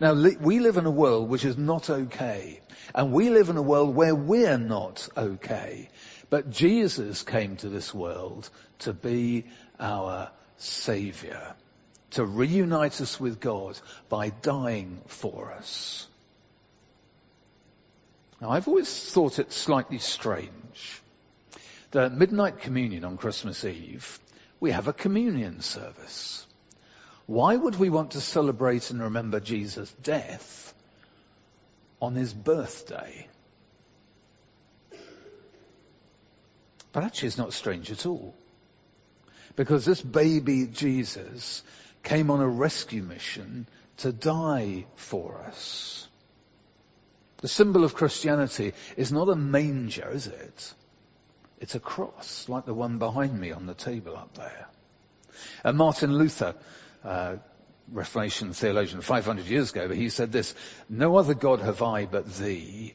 Now, 0.00 0.14
we 0.14 0.60
live 0.60 0.76
in 0.76 0.86
a 0.86 0.90
world 0.90 1.28
which 1.28 1.44
is 1.44 1.58
not 1.58 1.90
okay. 1.90 2.60
And 2.94 3.12
we 3.12 3.30
live 3.30 3.48
in 3.48 3.56
a 3.56 3.62
world 3.62 3.94
where 3.94 4.14
we're 4.14 4.58
not 4.58 5.08
okay. 5.16 5.88
But 6.30 6.50
Jesus 6.50 7.22
came 7.22 7.56
to 7.56 7.68
this 7.68 7.94
world 7.94 8.48
to 8.80 8.92
be 8.92 9.44
our 9.80 10.30
Saviour. 10.58 11.54
To 12.12 12.24
reunite 12.24 13.00
us 13.00 13.20
with 13.20 13.40
God 13.40 13.78
by 14.08 14.30
dying 14.30 15.00
for 15.06 15.52
us. 15.52 16.06
Now, 18.40 18.50
I've 18.50 18.68
always 18.68 19.10
thought 19.12 19.38
it 19.38 19.52
slightly 19.52 19.98
strange 19.98 21.02
that 21.90 22.04
at 22.04 22.16
midnight 22.16 22.60
communion 22.60 23.04
on 23.04 23.16
Christmas 23.16 23.64
Eve, 23.64 24.18
we 24.60 24.70
have 24.70 24.88
a 24.88 24.92
communion 24.92 25.60
service. 25.60 26.46
Why 27.26 27.56
would 27.56 27.76
we 27.76 27.90
want 27.90 28.12
to 28.12 28.20
celebrate 28.20 28.90
and 28.90 29.02
remember 29.02 29.40
Jesus' 29.40 29.92
death 30.02 30.74
on 32.00 32.14
his 32.14 32.32
birthday? 32.32 33.28
But 36.92 37.04
actually 37.04 37.28
it's 37.28 37.38
not 37.38 37.52
strange 37.52 37.90
at 37.90 38.06
all. 38.06 38.34
Because 39.56 39.84
this 39.84 40.00
baby 40.00 40.66
Jesus 40.66 41.62
came 42.02 42.30
on 42.30 42.40
a 42.40 42.48
rescue 42.48 43.02
mission 43.02 43.66
to 43.98 44.12
die 44.12 44.86
for 44.96 45.40
us. 45.46 46.08
The 47.38 47.48
symbol 47.48 47.84
of 47.84 47.94
Christianity 47.94 48.72
is 48.96 49.12
not 49.12 49.28
a 49.28 49.36
manger, 49.36 50.08
is 50.10 50.26
it? 50.26 50.74
It's 51.60 51.74
a 51.74 51.80
cross, 51.80 52.48
like 52.48 52.66
the 52.66 52.74
one 52.74 52.98
behind 52.98 53.38
me 53.38 53.52
on 53.52 53.66
the 53.66 53.74
table 53.74 54.16
up 54.16 54.34
there. 54.34 54.66
And 55.64 55.76
Martin 55.76 56.16
Luther, 56.16 56.54
uh, 57.04 57.36
Reformation 57.90 58.52
theologian 58.52 59.00
500 59.00 59.46
years 59.46 59.70
ago, 59.70 59.88
but 59.88 59.96
he 59.96 60.08
said 60.10 60.30
this, 60.30 60.54
no 60.88 61.16
other 61.16 61.34
God 61.34 61.60
have 61.60 61.80
I 61.80 62.06
but 62.06 62.32
thee, 62.34 62.94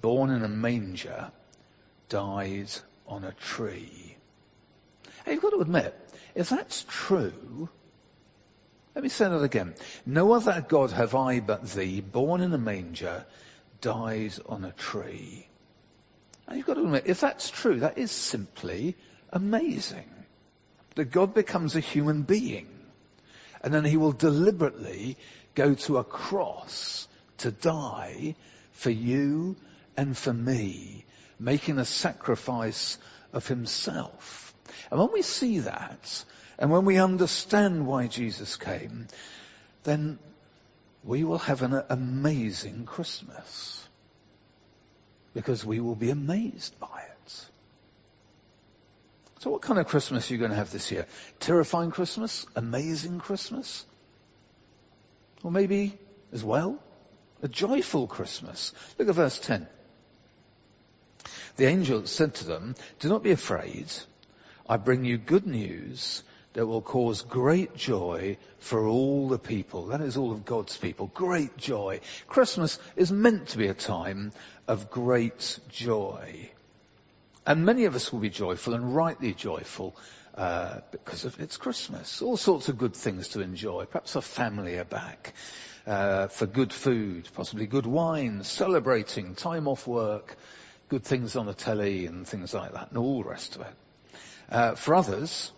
born 0.00 0.30
in 0.30 0.42
a 0.42 0.48
manger, 0.48 1.30
died 2.08 2.70
on 3.08 3.24
a 3.24 3.32
tree. 3.32 4.16
Hey, 5.24 5.32
you've 5.32 5.42
got 5.42 5.50
to 5.50 5.60
admit, 5.60 5.94
if 6.34 6.48
that's 6.48 6.84
true, 6.88 7.68
let 8.94 9.02
me 9.02 9.08
say 9.08 9.28
that 9.28 9.42
again. 9.42 9.74
No 10.06 10.32
other 10.32 10.64
God 10.66 10.90
have 10.92 11.14
I 11.14 11.40
but 11.40 11.68
thee, 11.70 12.00
born 12.00 12.40
in 12.40 12.52
a 12.54 12.58
manger, 12.58 13.26
dies 13.80 14.40
on 14.46 14.64
a 14.64 14.72
tree. 14.72 15.46
And 16.46 16.56
you've 16.56 16.66
got 16.66 16.74
to 16.74 16.82
admit, 16.82 17.04
if 17.06 17.20
that's 17.20 17.50
true, 17.50 17.80
that 17.80 17.98
is 17.98 18.10
simply 18.10 18.96
amazing. 19.32 20.08
That 20.94 21.10
God 21.10 21.34
becomes 21.34 21.76
a 21.76 21.80
human 21.80 22.22
being. 22.22 22.68
And 23.62 23.74
then 23.74 23.84
he 23.84 23.96
will 23.96 24.12
deliberately 24.12 25.18
go 25.54 25.74
to 25.74 25.98
a 25.98 26.04
cross 26.04 27.08
to 27.38 27.50
die 27.50 28.36
for 28.72 28.90
you 28.90 29.56
and 29.96 30.16
for 30.16 30.32
me, 30.32 31.04
making 31.38 31.78
a 31.78 31.84
sacrifice 31.84 32.98
of 33.32 33.46
himself. 33.46 34.54
And 34.90 35.00
when 35.00 35.12
we 35.12 35.22
see 35.22 35.60
that, 35.60 36.24
and 36.58 36.70
when 36.70 36.84
we 36.84 36.98
understand 36.98 37.86
why 37.86 38.06
Jesus 38.06 38.56
came, 38.56 39.08
then 39.84 40.18
we 41.04 41.24
will 41.24 41.38
have 41.38 41.62
an 41.62 41.82
amazing 41.88 42.84
Christmas 42.84 43.86
because 45.34 45.64
we 45.64 45.80
will 45.80 45.94
be 45.94 46.10
amazed 46.10 46.78
by 46.80 47.02
it. 47.02 47.46
So 49.40 49.50
what 49.50 49.62
kind 49.62 49.78
of 49.78 49.86
Christmas 49.86 50.30
are 50.30 50.34
you 50.34 50.38
going 50.38 50.50
to 50.50 50.56
have 50.56 50.72
this 50.72 50.90
year? 50.90 51.06
Terrifying 51.38 51.90
Christmas? 51.90 52.46
Amazing 52.56 53.20
Christmas? 53.20 53.84
Or 55.44 55.52
maybe, 55.52 55.96
as 56.32 56.42
well, 56.42 56.78
a 57.42 57.48
joyful 57.48 58.06
Christmas. 58.06 58.72
Look 58.98 59.08
at 59.08 59.14
verse 59.14 59.38
10. 59.38 59.68
The 61.56 61.66
angel 61.66 62.06
said 62.06 62.34
to 62.36 62.46
them, 62.46 62.74
do 62.98 63.08
not 63.08 63.22
be 63.22 63.30
afraid. 63.30 63.86
I 64.68 64.76
bring 64.76 65.04
you 65.04 65.16
good 65.16 65.46
news 65.46 66.22
that 66.52 66.66
will 66.66 66.82
cause 66.82 67.22
great 67.22 67.76
joy 67.76 68.38
for 68.58 68.86
all 68.86 69.28
the 69.28 69.38
people. 69.38 69.86
That 69.86 70.00
is 70.00 70.16
all 70.16 70.32
of 70.32 70.44
God's 70.44 70.76
people. 70.76 71.10
Great 71.12 71.56
joy. 71.56 72.00
Christmas 72.28 72.78
is 72.96 73.12
meant 73.12 73.48
to 73.48 73.58
be 73.58 73.68
a 73.68 73.74
time 73.74 74.32
of 74.66 74.90
great 74.90 75.58
joy. 75.68 76.50
And 77.46 77.64
many 77.64 77.84
of 77.84 77.94
us 77.94 78.12
will 78.12 78.20
be 78.20 78.30
joyful 78.30 78.74
and 78.74 78.96
rightly 78.96 79.32
joyful 79.32 79.96
uh, 80.34 80.80
because 80.90 81.24
of 81.24 81.38
it's 81.40 81.56
Christmas. 81.56 82.22
All 82.22 82.36
sorts 82.36 82.68
of 82.68 82.78
good 82.78 82.94
things 82.94 83.28
to 83.28 83.40
enjoy. 83.40 83.84
Perhaps 83.84 84.16
our 84.16 84.22
family 84.22 84.78
are 84.78 84.84
back. 84.84 85.34
Uh, 85.86 86.26
for 86.26 86.46
good 86.46 86.72
food, 86.72 87.28
possibly 87.34 87.66
good 87.66 87.86
wine, 87.86 88.42
celebrating, 88.42 89.34
time 89.34 89.68
off 89.68 89.86
work, 89.86 90.36
good 90.88 91.04
things 91.04 91.36
on 91.36 91.46
the 91.46 91.54
telly 91.54 92.06
and 92.06 92.26
things 92.26 92.54
like 92.54 92.72
that, 92.72 92.88
and 92.90 92.98
all 92.98 93.22
the 93.22 93.28
rest 93.28 93.56
of 93.56 93.62
it. 93.62 93.74
Uh, 94.48 94.74
for 94.74 94.94
others, 94.94 95.52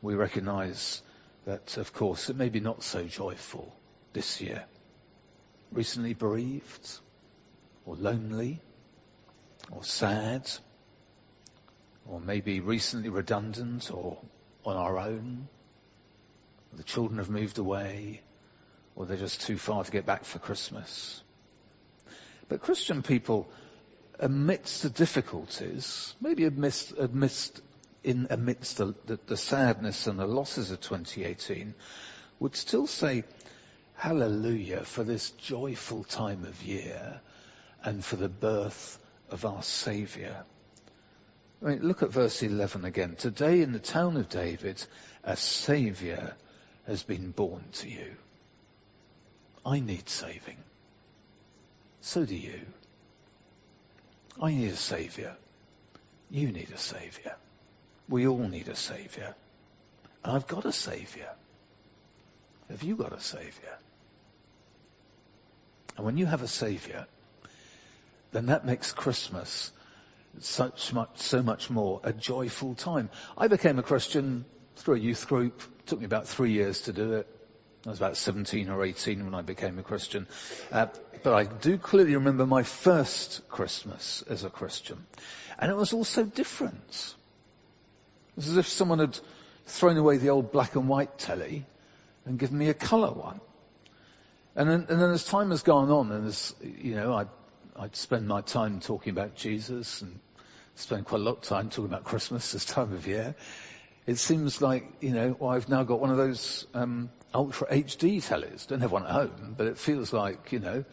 we 0.00 0.14
recognize 0.14 1.02
that, 1.44 1.76
of 1.76 1.92
course, 1.92 2.30
it 2.30 2.36
may 2.36 2.48
be 2.48 2.60
not 2.60 2.82
so 2.82 3.04
joyful. 3.04 3.74
this 4.12 4.40
year? 4.40 4.64
Recently 5.72 6.14
bereaved? 6.14 6.98
Or 7.86 7.96
lonely? 7.96 8.60
Or 9.70 9.82
sad? 9.82 10.48
Or 12.06 12.20
maybe 12.20 12.60
recently 12.60 13.08
redundant 13.08 13.90
or 13.90 14.18
on 14.64 14.76
our 14.76 14.98
own? 14.98 15.48
The 16.74 16.82
children 16.82 17.18
have 17.18 17.30
moved 17.30 17.58
away 17.58 18.22
or 18.94 19.06
they're 19.06 19.16
just 19.16 19.42
too 19.42 19.56
far 19.56 19.84
to 19.84 19.90
get 19.90 20.06
back 20.06 20.24
for 20.24 20.38
Christmas. 20.38 21.22
But 22.48 22.60
Christian 22.60 23.02
people, 23.02 23.48
amidst 24.22 24.82
the 24.82 24.90
difficulties, 24.90 26.14
maybe 26.20 26.44
amidst, 26.44 26.92
amidst 26.96 27.60
in 28.04 28.28
amidst 28.30 28.78
the, 28.78 28.94
the, 29.06 29.18
the 29.26 29.36
sadness 29.36 30.06
and 30.06 30.18
the 30.18 30.26
losses 30.26 30.70
of 30.70 30.80
2018, 30.80 31.74
would 32.38 32.56
still 32.56 32.86
say, 32.86 33.24
Hallelujah 33.94 34.84
for 34.84 35.04
this 35.04 35.30
joyful 35.32 36.04
time 36.04 36.44
of 36.44 36.62
year 36.62 37.20
and 37.84 38.04
for 38.04 38.16
the 38.16 38.28
birth 38.28 38.98
of 39.30 39.44
our 39.44 39.62
Saviour. 39.62 40.44
I 41.62 41.66
mean, 41.66 41.82
look 41.82 42.02
at 42.02 42.10
verse 42.10 42.42
11 42.42 42.84
again. 42.84 43.16
Today 43.16 43.60
in 43.60 43.72
the 43.72 43.78
town 43.78 44.16
of 44.16 44.28
David, 44.28 44.84
a 45.22 45.36
Saviour 45.36 46.34
has 46.86 47.02
been 47.02 47.30
born 47.30 47.64
to 47.74 47.88
you. 47.88 48.16
I 49.64 49.78
need 49.80 50.08
saving. 50.08 50.58
So 52.00 52.24
do 52.24 52.34
you. 52.34 52.60
I 54.40 54.50
need 54.52 54.70
a 54.70 54.76
saviour. 54.76 55.36
You 56.30 56.50
need 56.50 56.70
a 56.70 56.78
saviour. 56.78 57.36
We 58.08 58.26
all 58.26 58.48
need 58.48 58.68
a 58.68 58.76
saviour. 58.76 59.34
And 60.24 60.36
I've 60.36 60.46
got 60.46 60.64
a 60.64 60.72
saviour. 60.72 61.28
Have 62.70 62.82
you 62.82 62.96
got 62.96 63.12
a 63.12 63.20
saviour? 63.20 63.78
And 65.96 66.06
when 66.06 66.16
you 66.16 66.26
have 66.26 66.42
a 66.42 66.48
saviour, 66.48 67.06
then 68.32 68.46
that 68.46 68.64
makes 68.64 68.92
Christmas 68.92 69.72
such 70.40 70.92
much, 70.94 71.18
so 71.18 71.42
much 71.42 71.68
more 71.68 72.00
a 72.02 72.12
joyful 72.12 72.74
time. 72.74 73.10
I 73.36 73.48
became 73.48 73.78
a 73.78 73.82
Christian 73.82 74.46
through 74.76 74.96
a 74.96 74.98
youth 74.98 75.28
group. 75.28 75.60
It 75.80 75.86
took 75.86 75.98
me 75.98 76.06
about 76.06 76.26
three 76.26 76.52
years 76.52 76.82
to 76.82 76.92
do 76.92 77.12
it. 77.14 77.26
I 77.86 77.90
was 77.90 77.98
about 77.98 78.16
17 78.16 78.68
or 78.68 78.84
18 78.84 79.24
when 79.24 79.34
I 79.34 79.42
became 79.42 79.78
a 79.78 79.82
Christian. 79.82 80.28
Uh, 80.70 80.86
but 81.24 81.34
I 81.34 81.44
do 81.44 81.78
clearly 81.78 82.14
remember 82.14 82.46
my 82.46 82.62
first 82.62 83.48
Christmas 83.48 84.22
as 84.28 84.44
a 84.44 84.50
Christian. 84.50 85.04
And 85.58 85.70
it 85.70 85.76
was 85.76 85.92
all 85.92 86.04
so 86.04 86.24
different. 86.24 87.14
It 88.30 88.36
was 88.36 88.48
as 88.48 88.56
if 88.56 88.68
someone 88.68 89.00
had 89.00 89.18
thrown 89.66 89.96
away 89.96 90.18
the 90.18 90.30
old 90.30 90.52
black 90.52 90.76
and 90.76 90.88
white 90.88 91.18
telly 91.18 91.66
and 92.24 92.38
given 92.38 92.56
me 92.56 92.68
a 92.68 92.74
colour 92.74 93.10
one. 93.10 93.40
And 94.54 94.70
then, 94.70 94.86
and 94.88 95.00
then 95.00 95.10
as 95.10 95.24
time 95.24 95.50
has 95.50 95.62
gone 95.62 95.90
on 95.90 96.12
and 96.12 96.28
as, 96.28 96.54
you 96.62 96.94
know, 96.94 97.14
I'd, 97.14 97.28
I'd 97.76 97.96
spend 97.96 98.28
my 98.28 98.42
time 98.42 98.78
talking 98.78 99.10
about 99.10 99.34
Jesus 99.34 100.02
and 100.02 100.20
spend 100.76 101.06
quite 101.06 101.20
a 101.20 101.24
lot 101.24 101.38
of 101.38 101.42
time 101.42 101.68
talking 101.68 101.86
about 101.86 102.04
Christmas 102.04 102.52
this 102.52 102.64
time 102.64 102.92
of 102.92 103.08
year. 103.08 103.34
It 104.06 104.16
seems 104.16 104.60
like, 104.60 104.84
you 105.00 105.10
know, 105.10 105.36
well, 105.38 105.50
I've 105.50 105.68
now 105.68 105.82
got 105.84 106.00
one 106.00 106.10
of 106.10 106.16
those 106.16 106.66
um, 106.74 107.10
ultra 107.34 107.66
HD 107.68 108.22
tellies. 108.22 108.66
Don't 108.66 108.80
have 108.80 108.92
one 108.92 109.04
at 109.04 109.10
home, 109.10 109.54
but 109.56 109.66
it 109.66 109.78
feels 109.78 110.12
like, 110.12 110.52
you 110.52 110.58
know, 110.58 110.84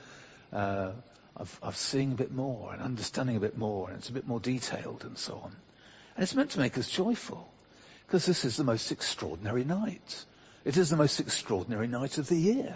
uh, 0.54 0.92
I've, 1.38 1.60
I've 1.64 1.78
seen 1.78 2.14
a 2.14 2.16
bit 2.16 2.32
more 2.32 2.74
and 2.74 2.82
understanding 2.82 3.36
a 3.36 3.40
bit 3.40 3.58
more 3.58 3.90
and 3.90 3.98
it's 3.98 4.10
a 4.10 4.14
bit 4.14 4.28
more 4.28 4.40
detailed 4.40 5.06
and 5.06 5.18
so 5.18 5.36
on. 5.44 5.56
And 6.16 6.24
it's 6.24 6.36
meant 6.36 6.52
to 6.52 6.60
make 6.60 6.78
us 6.78 6.90
joyful 6.90 7.50
because 8.06 8.26
this 8.26 8.44
is 8.46 8.58
the 8.58 8.64
most 8.64 8.92
extraordinary 8.92 9.64
night. 9.64 10.26
It 10.66 10.76
is 10.78 10.90
the 10.90 10.98
most 10.98 11.20
extraordinary 11.20 11.88
night 11.88 12.18
of 12.18 12.28
the 12.28 12.36
year. 12.36 12.76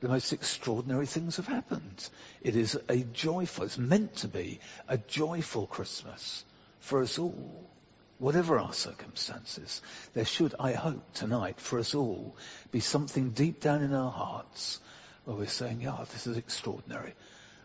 The 0.00 0.08
most 0.08 0.32
extraordinary 0.32 1.06
things 1.06 1.36
have 1.36 1.46
happened. 1.46 2.08
It 2.40 2.56
is 2.56 2.78
a 2.88 2.98
joyful, 2.98 3.64
it's 3.64 3.78
meant 3.78 4.16
to 4.16 4.28
be 4.28 4.60
a 4.88 4.98
joyful 4.98 5.66
Christmas 5.66 6.44
for 6.80 7.02
us 7.02 7.18
all 7.18 7.71
whatever 8.18 8.58
our 8.58 8.72
circumstances, 8.72 9.82
there 10.14 10.24
should, 10.24 10.54
I 10.58 10.72
hope, 10.72 11.12
tonight 11.14 11.60
for 11.60 11.78
us 11.78 11.94
all 11.94 12.36
be 12.70 12.80
something 12.80 13.30
deep 13.30 13.60
down 13.60 13.82
in 13.82 13.92
our 13.94 14.10
hearts 14.10 14.80
where 15.24 15.36
we're 15.36 15.46
saying, 15.46 15.82
yeah, 15.82 16.04
this 16.12 16.26
is 16.26 16.36
extraordinary. 16.36 17.14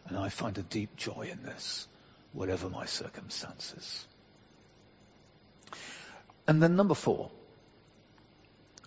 And 0.07 0.17
I 0.17 0.29
find 0.29 0.57
a 0.57 0.63
deep 0.63 0.95
joy 0.95 1.29
in 1.31 1.43
this, 1.43 1.87
whatever 2.33 2.69
my 2.69 2.85
circumstances. 2.85 4.05
And 6.47 6.63
then 6.63 6.75
number 6.75 6.95
four, 6.95 7.29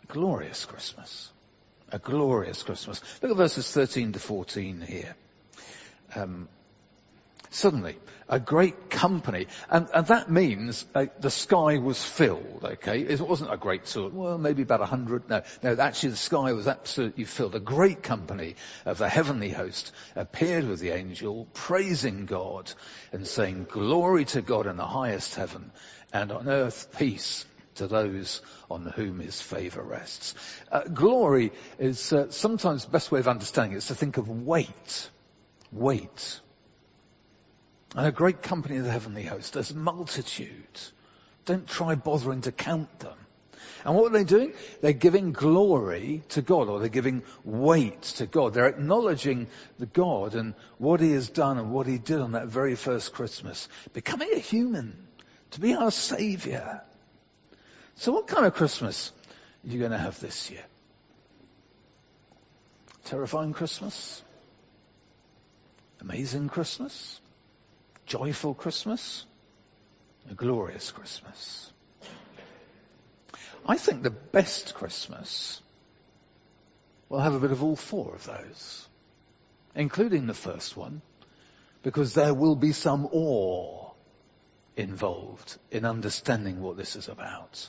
glorious 0.08 0.64
Christmas. 0.64 1.30
A 1.92 1.98
glorious 1.98 2.62
Christmas. 2.62 3.00
Look 3.20 3.32
at 3.32 3.36
verses 3.36 3.70
13 3.70 4.12
to 4.12 4.18
14 4.18 4.80
here. 4.80 5.14
Um, 6.14 6.48
suddenly 7.50 7.96
a 8.30 8.38
great 8.38 8.88
company. 8.88 9.48
And, 9.68 9.88
and 9.92 10.06
that 10.06 10.30
means 10.30 10.86
uh, 10.94 11.06
the 11.18 11.30
sky 11.30 11.78
was 11.78 12.02
filled, 12.02 12.60
okay? 12.64 13.00
It 13.00 13.20
wasn't 13.20 13.52
a 13.52 13.56
great 13.56 13.88
sort 13.88 14.14
well, 14.14 14.38
maybe 14.38 14.62
about 14.62 14.80
a 14.80 14.86
hundred. 14.86 15.28
No, 15.28 15.42
no, 15.62 15.76
actually 15.76 16.10
the 16.10 16.16
sky 16.16 16.52
was 16.52 16.68
absolutely 16.68 17.24
filled. 17.24 17.56
A 17.56 17.60
great 17.60 18.02
company 18.02 18.54
of 18.86 18.98
the 18.98 19.08
heavenly 19.08 19.50
host 19.50 19.92
appeared 20.14 20.66
with 20.66 20.78
the 20.78 20.90
angel, 20.90 21.48
praising 21.52 22.26
God 22.26 22.72
and 23.12 23.26
saying, 23.26 23.66
glory 23.68 24.24
to 24.26 24.42
God 24.42 24.66
in 24.66 24.76
the 24.76 24.86
highest 24.86 25.34
heaven 25.34 25.72
and 26.12 26.30
on 26.30 26.48
earth 26.48 26.96
peace 26.96 27.44
to 27.76 27.88
those 27.88 28.42
on 28.70 28.84
whom 28.84 29.20
his 29.20 29.40
favour 29.40 29.82
rests. 29.82 30.34
Uh, 30.70 30.82
glory 30.82 31.52
is 31.78 32.12
uh, 32.12 32.30
sometimes 32.30 32.84
the 32.84 32.90
best 32.90 33.10
way 33.10 33.18
of 33.18 33.28
understanding 33.28 33.72
it 33.72 33.78
is 33.78 33.86
to 33.86 33.94
think 33.94 34.18
of 34.18 34.28
weight. 34.28 35.10
Weight 35.72 36.40
and 37.96 38.06
a 38.06 38.12
great 38.12 38.42
company 38.42 38.76
of 38.76 38.84
the 38.84 38.90
heavenly 38.90 39.22
host. 39.22 39.54
There's 39.54 39.74
multitudes. 39.74 40.92
Don't 41.44 41.66
try 41.66 41.94
bothering 41.94 42.42
to 42.42 42.52
count 42.52 43.00
them. 43.00 43.16
And 43.84 43.94
what 43.94 44.06
are 44.06 44.12
they 44.12 44.24
doing? 44.24 44.52
They're 44.82 44.92
giving 44.92 45.32
glory 45.32 46.22
to 46.30 46.42
God, 46.42 46.68
or 46.68 46.80
they're 46.80 46.88
giving 46.88 47.22
weight 47.44 48.02
to 48.02 48.26
God. 48.26 48.52
They're 48.52 48.68
acknowledging 48.68 49.46
the 49.78 49.86
God 49.86 50.34
and 50.34 50.54
what 50.78 51.00
He 51.00 51.12
has 51.12 51.28
done 51.28 51.58
and 51.58 51.72
what 51.72 51.86
He 51.86 51.98
did 51.98 52.20
on 52.20 52.32
that 52.32 52.48
very 52.48 52.76
first 52.76 53.12
Christmas. 53.12 53.68
Becoming 53.92 54.32
a 54.34 54.38
human, 54.38 54.96
to 55.52 55.60
be 55.60 55.74
our 55.74 55.90
Saviour. 55.90 56.82
So 57.96 58.12
what 58.12 58.26
kind 58.26 58.46
of 58.46 58.54
Christmas 58.54 59.12
are 59.64 59.70
you 59.70 59.78
going 59.78 59.92
to 59.92 59.98
have 59.98 60.20
this 60.20 60.50
year? 60.50 60.64
Terrifying 63.04 63.52
Christmas? 63.52 64.22
Amazing 66.00 66.48
Christmas? 66.48 67.19
Joyful 68.10 68.54
Christmas, 68.54 69.24
a 70.28 70.34
glorious 70.34 70.90
Christmas. 70.90 71.72
I 73.64 73.76
think 73.76 74.02
the 74.02 74.10
best 74.10 74.74
Christmas 74.74 75.62
will 77.08 77.20
have 77.20 77.34
a 77.34 77.38
bit 77.38 77.52
of 77.52 77.62
all 77.62 77.76
four 77.76 78.16
of 78.16 78.24
those, 78.24 78.88
including 79.76 80.26
the 80.26 80.34
first 80.34 80.76
one, 80.76 81.02
because 81.84 82.12
there 82.12 82.34
will 82.34 82.56
be 82.56 82.72
some 82.72 83.06
awe 83.12 83.92
involved 84.76 85.56
in 85.70 85.84
understanding 85.84 86.60
what 86.60 86.76
this 86.76 86.96
is 86.96 87.08
about. 87.08 87.68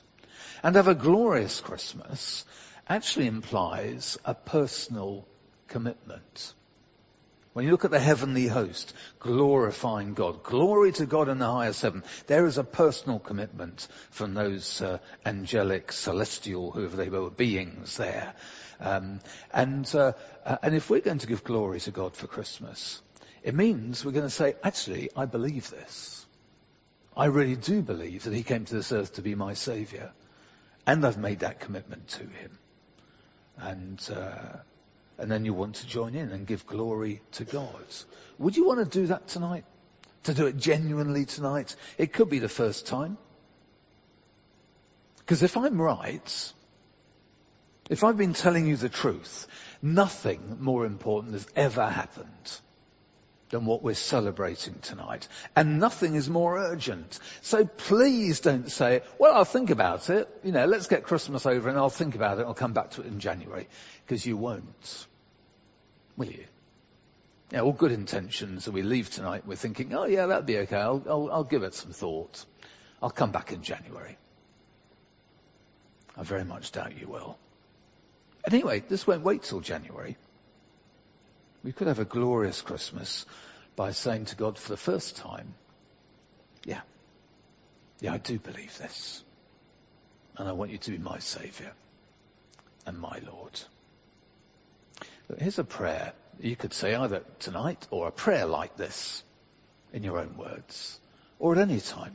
And 0.63 0.75
have 0.75 0.87
a 0.87 0.95
glorious 0.95 1.61
Christmas 1.61 2.45
actually 2.89 3.27
implies 3.27 4.17
a 4.25 4.33
personal 4.33 5.27
commitment. 5.67 6.55
When 7.53 7.65
you 7.65 7.71
look 7.71 7.83
at 7.83 7.91
the 7.91 7.99
heavenly 7.99 8.47
host, 8.47 8.93
glorifying 9.19 10.13
God, 10.13 10.41
glory 10.41 10.93
to 10.93 11.05
God 11.05 11.27
in 11.27 11.39
the 11.39 11.51
highest 11.51 11.81
heaven, 11.81 12.03
there 12.27 12.45
is 12.45 12.57
a 12.57 12.63
personal 12.63 13.19
commitment 13.19 13.89
from 14.09 14.33
those 14.33 14.81
uh, 14.81 14.99
angelic, 15.25 15.91
celestial, 15.91 16.71
whoever 16.71 16.95
they 16.95 17.09
were, 17.09 17.29
beings 17.29 17.97
there. 17.97 18.33
Um, 18.79 19.19
and, 19.53 19.93
uh, 19.93 20.13
uh, 20.45 20.57
and 20.63 20.75
if 20.75 20.89
we're 20.89 21.01
going 21.01 21.19
to 21.19 21.27
give 21.27 21.43
glory 21.43 21.81
to 21.81 21.91
God 21.91 22.15
for 22.15 22.27
Christmas, 22.27 23.01
it 23.43 23.53
means 23.53 24.05
we're 24.05 24.11
going 24.13 24.23
to 24.23 24.29
say, 24.29 24.55
actually, 24.63 25.09
I 25.17 25.25
believe 25.25 25.69
this. 25.69 26.25
I 27.17 27.25
really 27.25 27.57
do 27.57 27.81
believe 27.81 28.23
that 28.23 28.33
He 28.33 28.43
came 28.43 28.63
to 28.63 28.75
this 28.75 28.93
earth 28.93 29.15
to 29.15 29.21
be 29.21 29.35
my 29.35 29.55
Saviour. 29.55 30.13
And 30.87 31.05
I've 31.05 31.17
made 31.17 31.39
that 31.39 31.59
commitment 31.59 32.07
to 32.09 32.23
Him. 32.23 32.57
And, 33.57 34.09
uh, 34.09 34.59
and 35.21 35.31
then 35.31 35.45
you 35.45 35.53
want 35.53 35.75
to 35.75 35.87
join 35.87 36.15
in 36.15 36.31
and 36.31 36.47
give 36.47 36.65
glory 36.65 37.21
to 37.33 37.45
God. 37.45 37.85
Would 38.39 38.57
you 38.57 38.65
want 38.65 38.79
to 38.79 38.99
do 38.99 39.07
that 39.07 39.27
tonight? 39.27 39.65
To 40.23 40.33
do 40.33 40.47
it 40.47 40.57
genuinely 40.57 41.25
tonight? 41.25 41.75
It 41.97 42.13
could 42.13 42.29
be 42.29 42.39
the 42.39 42.49
first 42.49 42.87
time. 42.87 43.17
Because 45.19 45.43
if 45.43 45.57
I'm 45.57 45.79
right, 45.79 46.53
if 47.89 48.03
I've 48.03 48.17
been 48.17 48.33
telling 48.33 48.67
you 48.67 48.77
the 48.77 48.89
truth, 48.89 49.47
nothing 49.81 50.57
more 50.59 50.85
important 50.85 51.33
has 51.33 51.47
ever 51.55 51.87
happened 51.87 52.59
than 53.49 53.65
what 53.65 53.83
we're 53.83 53.93
celebrating 53.93 54.75
tonight. 54.81 55.27
And 55.55 55.79
nothing 55.79 56.15
is 56.15 56.29
more 56.29 56.57
urgent. 56.57 57.19
So 57.41 57.65
please 57.65 58.39
don't 58.39 58.71
say, 58.71 59.01
well, 59.19 59.33
I'll 59.35 59.45
think 59.45 59.69
about 59.69 60.09
it. 60.09 60.27
You 60.43 60.51
know, 60.51 60.65
let's 60.65 60.87
get 60.87 61.03
Christmas 61.03 61.45
over 61.45 61.69
and 61.69 61.77
I'll 61.77 61.89
think 61.89 62.15
about 62.15 62.39
it. 62.39 62.43
I'll 62.43 62.53
come 62.53 62.73
back 62.73 62.91
to 62.91 63.01
it 63.01 63.07
in 63.07 63.19
January. 63.19 63.67
Because 64.05 64.25
you 64.25 64.37
won't. 64.37 65.07
Will 66.17 66.27
you? 66.27 66.45
Yeah, 67.51 67.61
all 67.61 67.73
good 67.73 67.91
intentions, 67.91 68.67
and 68.67 68.73
we 68.73 68.81
leave 68.81 69.09
tonight, 69.09 69.45
we're 69.45 69.55
thinking, 69.55 69.93
oh 69.93 70.05
yeah, 70.05 70.25
that'd 70.25 70.45
be 70.45 70.59
okay, 70.59 70.77
I'll, 70.77 71.03
I'll, 71.07 71.29
I'll 71.31 71.43
give 71.43 71.63
it 71.63 71.73
some 71.73 71.91
thought. 71.91 72.45
I'll 73.01 73.09
come 73.09 73.31
back 73.31 73.51
in 73.51 73.61
January. 73.61 74.17
I 76.17 76.23
very 76.23 76.45
much 76.45 76.71
doubt 76.71 76.97
you 76.99 77.07
will. 77.07 77.37
Anyway, 78.45 78.83
this 78.87 79.05
won't 79.05 79.23
wait 79.23 79.43
till 79.43 79.59
January. 79.59 80.17
We 81.63 81.71
could 81.73 81.87
have 81.87 81.99
a 81.99 82.05
glorious 82.05 82.61
Christmas 82.61 83.25
by 83.75 83.91
saying 83.91 84.25
to 84.25 84.35
God 84.35 84.57
for 84.57 84.69
the 84.69 84.77
first 84.77 85.17
time, 85.17 85.53
yeah, 86.65 86.81
yeah, 87.99 88.13
I 88.13 88.17
do 88.17 88.39
believe 88.39 88.77
this. 88.77 89.23
And 90.37 90.47
I 90.47 90.53
want 90.53 90.71
you 90.71 90.77
to 90.77 90.91
be 90.91 90.97
my 90.97 91.19
Saviour 91.19 91.71
and 92.85 92.97
my 92.99 93.19
Lord. 93.27 93.59
Here's 95.39 95.59
a 95.59 95.63
prayer 95.63 96.13
you 96.39 96.55
could 96.55 96.73
say 96.73 96.95
either 96.95 97.23
tonight 97.39 97.87
or 97.91 98.07
a 98.07 98.11
prayer 98.11 98.45
like 98.45 98.75
this 98.75 99.23
in 99.93 100.03
your 100.03 100.17
own 100.17 100.37
words 100.37 100.99
or 101.39 101.53
at 101.53 101.59
any 101.59 101.79
time. 101.79 102.13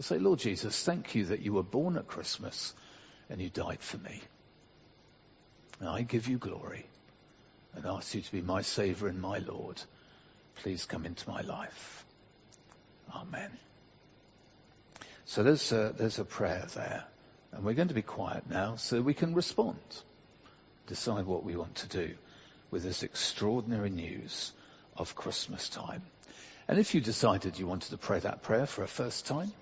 Say, 0.00 0.18
Lord 0.18 0.40
Jesus, 0.40 0.82
thank 0.82 1.14
you 1.14 1.26
that 1.26 1.42
you 1.42 1.52
were 1.52 1.62
born 1.62 1.96
at 1.96 2.08
Christmas 2.08 2.74
and 3.30 3.40
you 3.40 3.50
died 3.50 3.80
for 3.80 3.98
me. 3.98 4.20
And 5.78 5.88
I 5.88 6.02
give 6.02 6.26
you 6.26 6.38
glory 6.38 6.86
and 7.74 7.86
ask 7.86 8.14
you 8.14 8.20
to 8.20 8.32
be 8.32 8.42
my 8.42 8.62
Saviour 8.62 9.08
and 9.08 9.20
my 9.20 9.38
Lord. 9.38 9.80
Please 10.56 10.86
come 10.86 11.06
into 11.06 11.28
my 11.30 11.42
life. 11.42 12.04
Amen. 13.14 13.50
So 15.24 15.44
there's 15.44 15.70
a, 15.70 15.94
there's 15.96 16.18
a 16.18 16.24
prayer 16.24 16.66
there. 16.74 17.04
And 17.52 17.64
we're 17.64 17.74
going 17.74 17.88
to 17.88 17.94
be 17.94 18.02
quiet 18.02 18.50
now 18.50 18.76
so 18.76 19.00
we 19.00 19.14
can 19.14 19.34
respond. 19.34 19.78
Decide 20.88 21.26
what 21.26 21.44
we 21.44 21.54
want 21.54 21.76
to 21.76 21.88
do 21.88 22.14
with 22.72 22.82
this 22.82 23.04
extraordinary 23.04 23.90
news 23.90 24.50
of 24.96 25.14
Christmas 25.14 25.68
time. 25.68 26.02
And 26.66 26.78
if 26.78 26.94
you 26.94 27.00
decided 27.00 27.58
you 27.58 27.66
wanted 27.66 27.90
to 27.90 27.98
pray 27.98 28.18
that 28.18 28.42
prayer 28.42 28.66
for 28.66 28.82
a 28.82 28.88
first 28.88 29.26
time, 29.26 29.52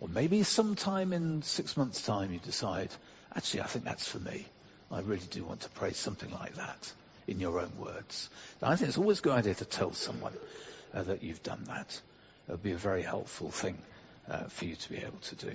or 0.00 0.08
maybe 0.08 0.42
sometime 0.42 1.12
in 1.12 1.42
six 1.42 1.76
months' 1.76 2.02
time 2.02 2.32
you 2.32 2.40
decide, 2.40 2.88
actually, 3.36 3.60
I 3.60 3.66
think 3.66 3.84
that's 3.84 4.08
for 4.08 4.18
me. 4.18 4.46
I 4.90 5.00
really 5.00 5.26
do 5.30 5.44
want 5.44 5.60
to 5.60 5.68
pray 5.70 5.92
something 5.92 6.30
like 6.32 6.54
that 6.54 6.92
in 7.26 7.38
your 7.38 7.60
own 7.60 7.72
words. 7.78 8.28
Now, 8.60 8.70
I 8.70 8.76
think 8.76 8.88
it's 8.88 8.98
always 8.98 9.20
a 9.20 9.22
good 9.22 9.32
idea 9.32 9.54
to 9.54 9.64
tell 9.64 9.92
someone 9.92 10.34
uh, 10.94 11.02
that 11.02 11.22
you've 11.22 11.42
done 11.42 11.64
that. 11.64 12.00
It 12.48 12.52
would 12.52 12.62
be 12.62 12.72
a 12.72 12.76
very 12.76 13.02
helpful 13.02 13.50
thing 13.50 13.78
uh, 14.28 14.44
for 14.44 14.64
you 14.64 14.74
to 14.74 14.88
be 14.90 14.98
able 14.98 15.18
to 15.22 15.36
do. 15.36 15.52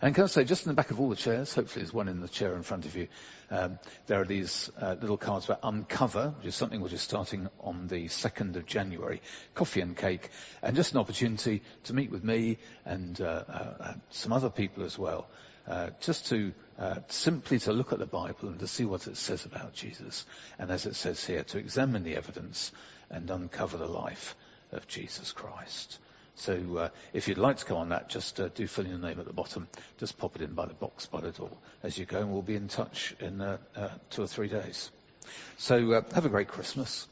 And 0.00 0.14
can 0.14 0.24
I 0.24 0.26
say, 0.26 0.44
just 0.44 0.66
in 0.66 0.70
the 0.70 0.74
back 0.74 0.90
of 0.90 1.00
all 1.00 1.08
the 1.08 1.16
chairs, 1.16 1.54
hopefully 1.54 1.82
there's 1.82 1.94
one 1.94 2.08
in 2.08 2.20
the 2.20 2.28
chair 2.28 2.54
in 2.56 2.62
front 2.62 2.86
of 2.86 2.96
you, 2.96 3.08
um, 3.50 3.78
there 4.06 4.20
are 4.20 4.24
these 4.24 4.70
uh, 4.80 4.96
little 5.00 5.16
cards 5.16 5.44
about 5.44 5.60
Uncover, 5.62 6.34
which 6.38 6.46
is 6.46 6.54
something 6.54 6.80
which 6.80 6.92
is 6.92 7.02
starting 7.02 7.48
on 7.60 7.86
the 7.86 8.06
2nd 8.06 8.56
of 8.56 8.66
January, 8.66 9.22
coffee 9.54 9.80
and 9.80 9.96
cake, 9.96 10.30
and 10.62 10.74
just 10.76 10.92
an 10.92 10.98
opportunity 10.98 11.62
to 11.84 11.94
meet 11.94 12.10
with 12.10 12.24
me 12.24 12.58
and 12.84 13.20
uh, 13.20 13.44
uh, 13.48 13.94
some 14.10 14.32
other 14.32 14.50
people 14.50 14.84
as 14.84 14.98
well, 14.98 15.28
uh, 15.68 15.90
just 16.00 16.26
to 16.26 16.52
uh, 16.78 16.96
simply 17.08 17.58
to 17.60 17.72
look 17.72 17.92
at 17.92 17.98
the 17.98 18.06
Bible 18.06 18.48
and 18.48 18.58
to 18.58 18.66
see 18.66 18.84
what 18.84 19.06
it 19.06 19.16
says 19.16 19.44
about 19.44 19.72
Jesus, 19.72 20.26
and 20.58 20.70
as 20.70 20.86
it 20.86 20.96
says 20.96 21.24
here, 21.24 21.44
to 21.44 21.58
examine 21.58 22.02
the 22.02 22.16
evidence 22.16 22.72
and 23.10 23.30
uncover 23.30 23.76
the 23.76 23.86
life 23.86 24.34
of 24.72 24.88
Jesus 24.88 25.32
Christ. 25.32 25.98
So 26.34 26.76
uh, 26.76 26.88
if 27.12 27.28
you'd 27.28 27.38
like 27.38 27.58
to 27.58 27.64
come 27.64 27.76
on 27.76 27.90
that, 27.90 28.08
just 28.08 28.40
uh, 28.40 28.48
do 28.48 28.66
fill 28.66 28.84
in 28.84 28.90
your 28.90 29.00
name 29.00 29.20
at 29.20 29.26
the 29.26 29.32
bottom. 29.32 29.68
Just 29.98 30.18
pop 30.18 30.34
it 30.36 30.42
in 30.42 30.54
by 30.54 30.66
the 30.66 30.74
box 30.74 31.06
by 31.06 31.20
the 31.20 31.30
door 31.30 31.50
as 31.82 31.98
you 31.98 32.04
go, 32.06 32.20
and 32.20 32.32
we'll 32.32 32.42
be 32.42 32.56
in 32.56 32.68
touch 32.68 33.14
in 33.20 33.40
uh, 33.40 33.58
uh 33.76 33.88
two 34.10 34.22
or 34.22 34.26
three 34.26 34.48
days. 34.48 34.90
So 35.58 35.92
uh, 35.92 36.02
have 36.14 36.26
a 36.26 36.30
great 36.30 36.48
Christmas. 36.48 37.06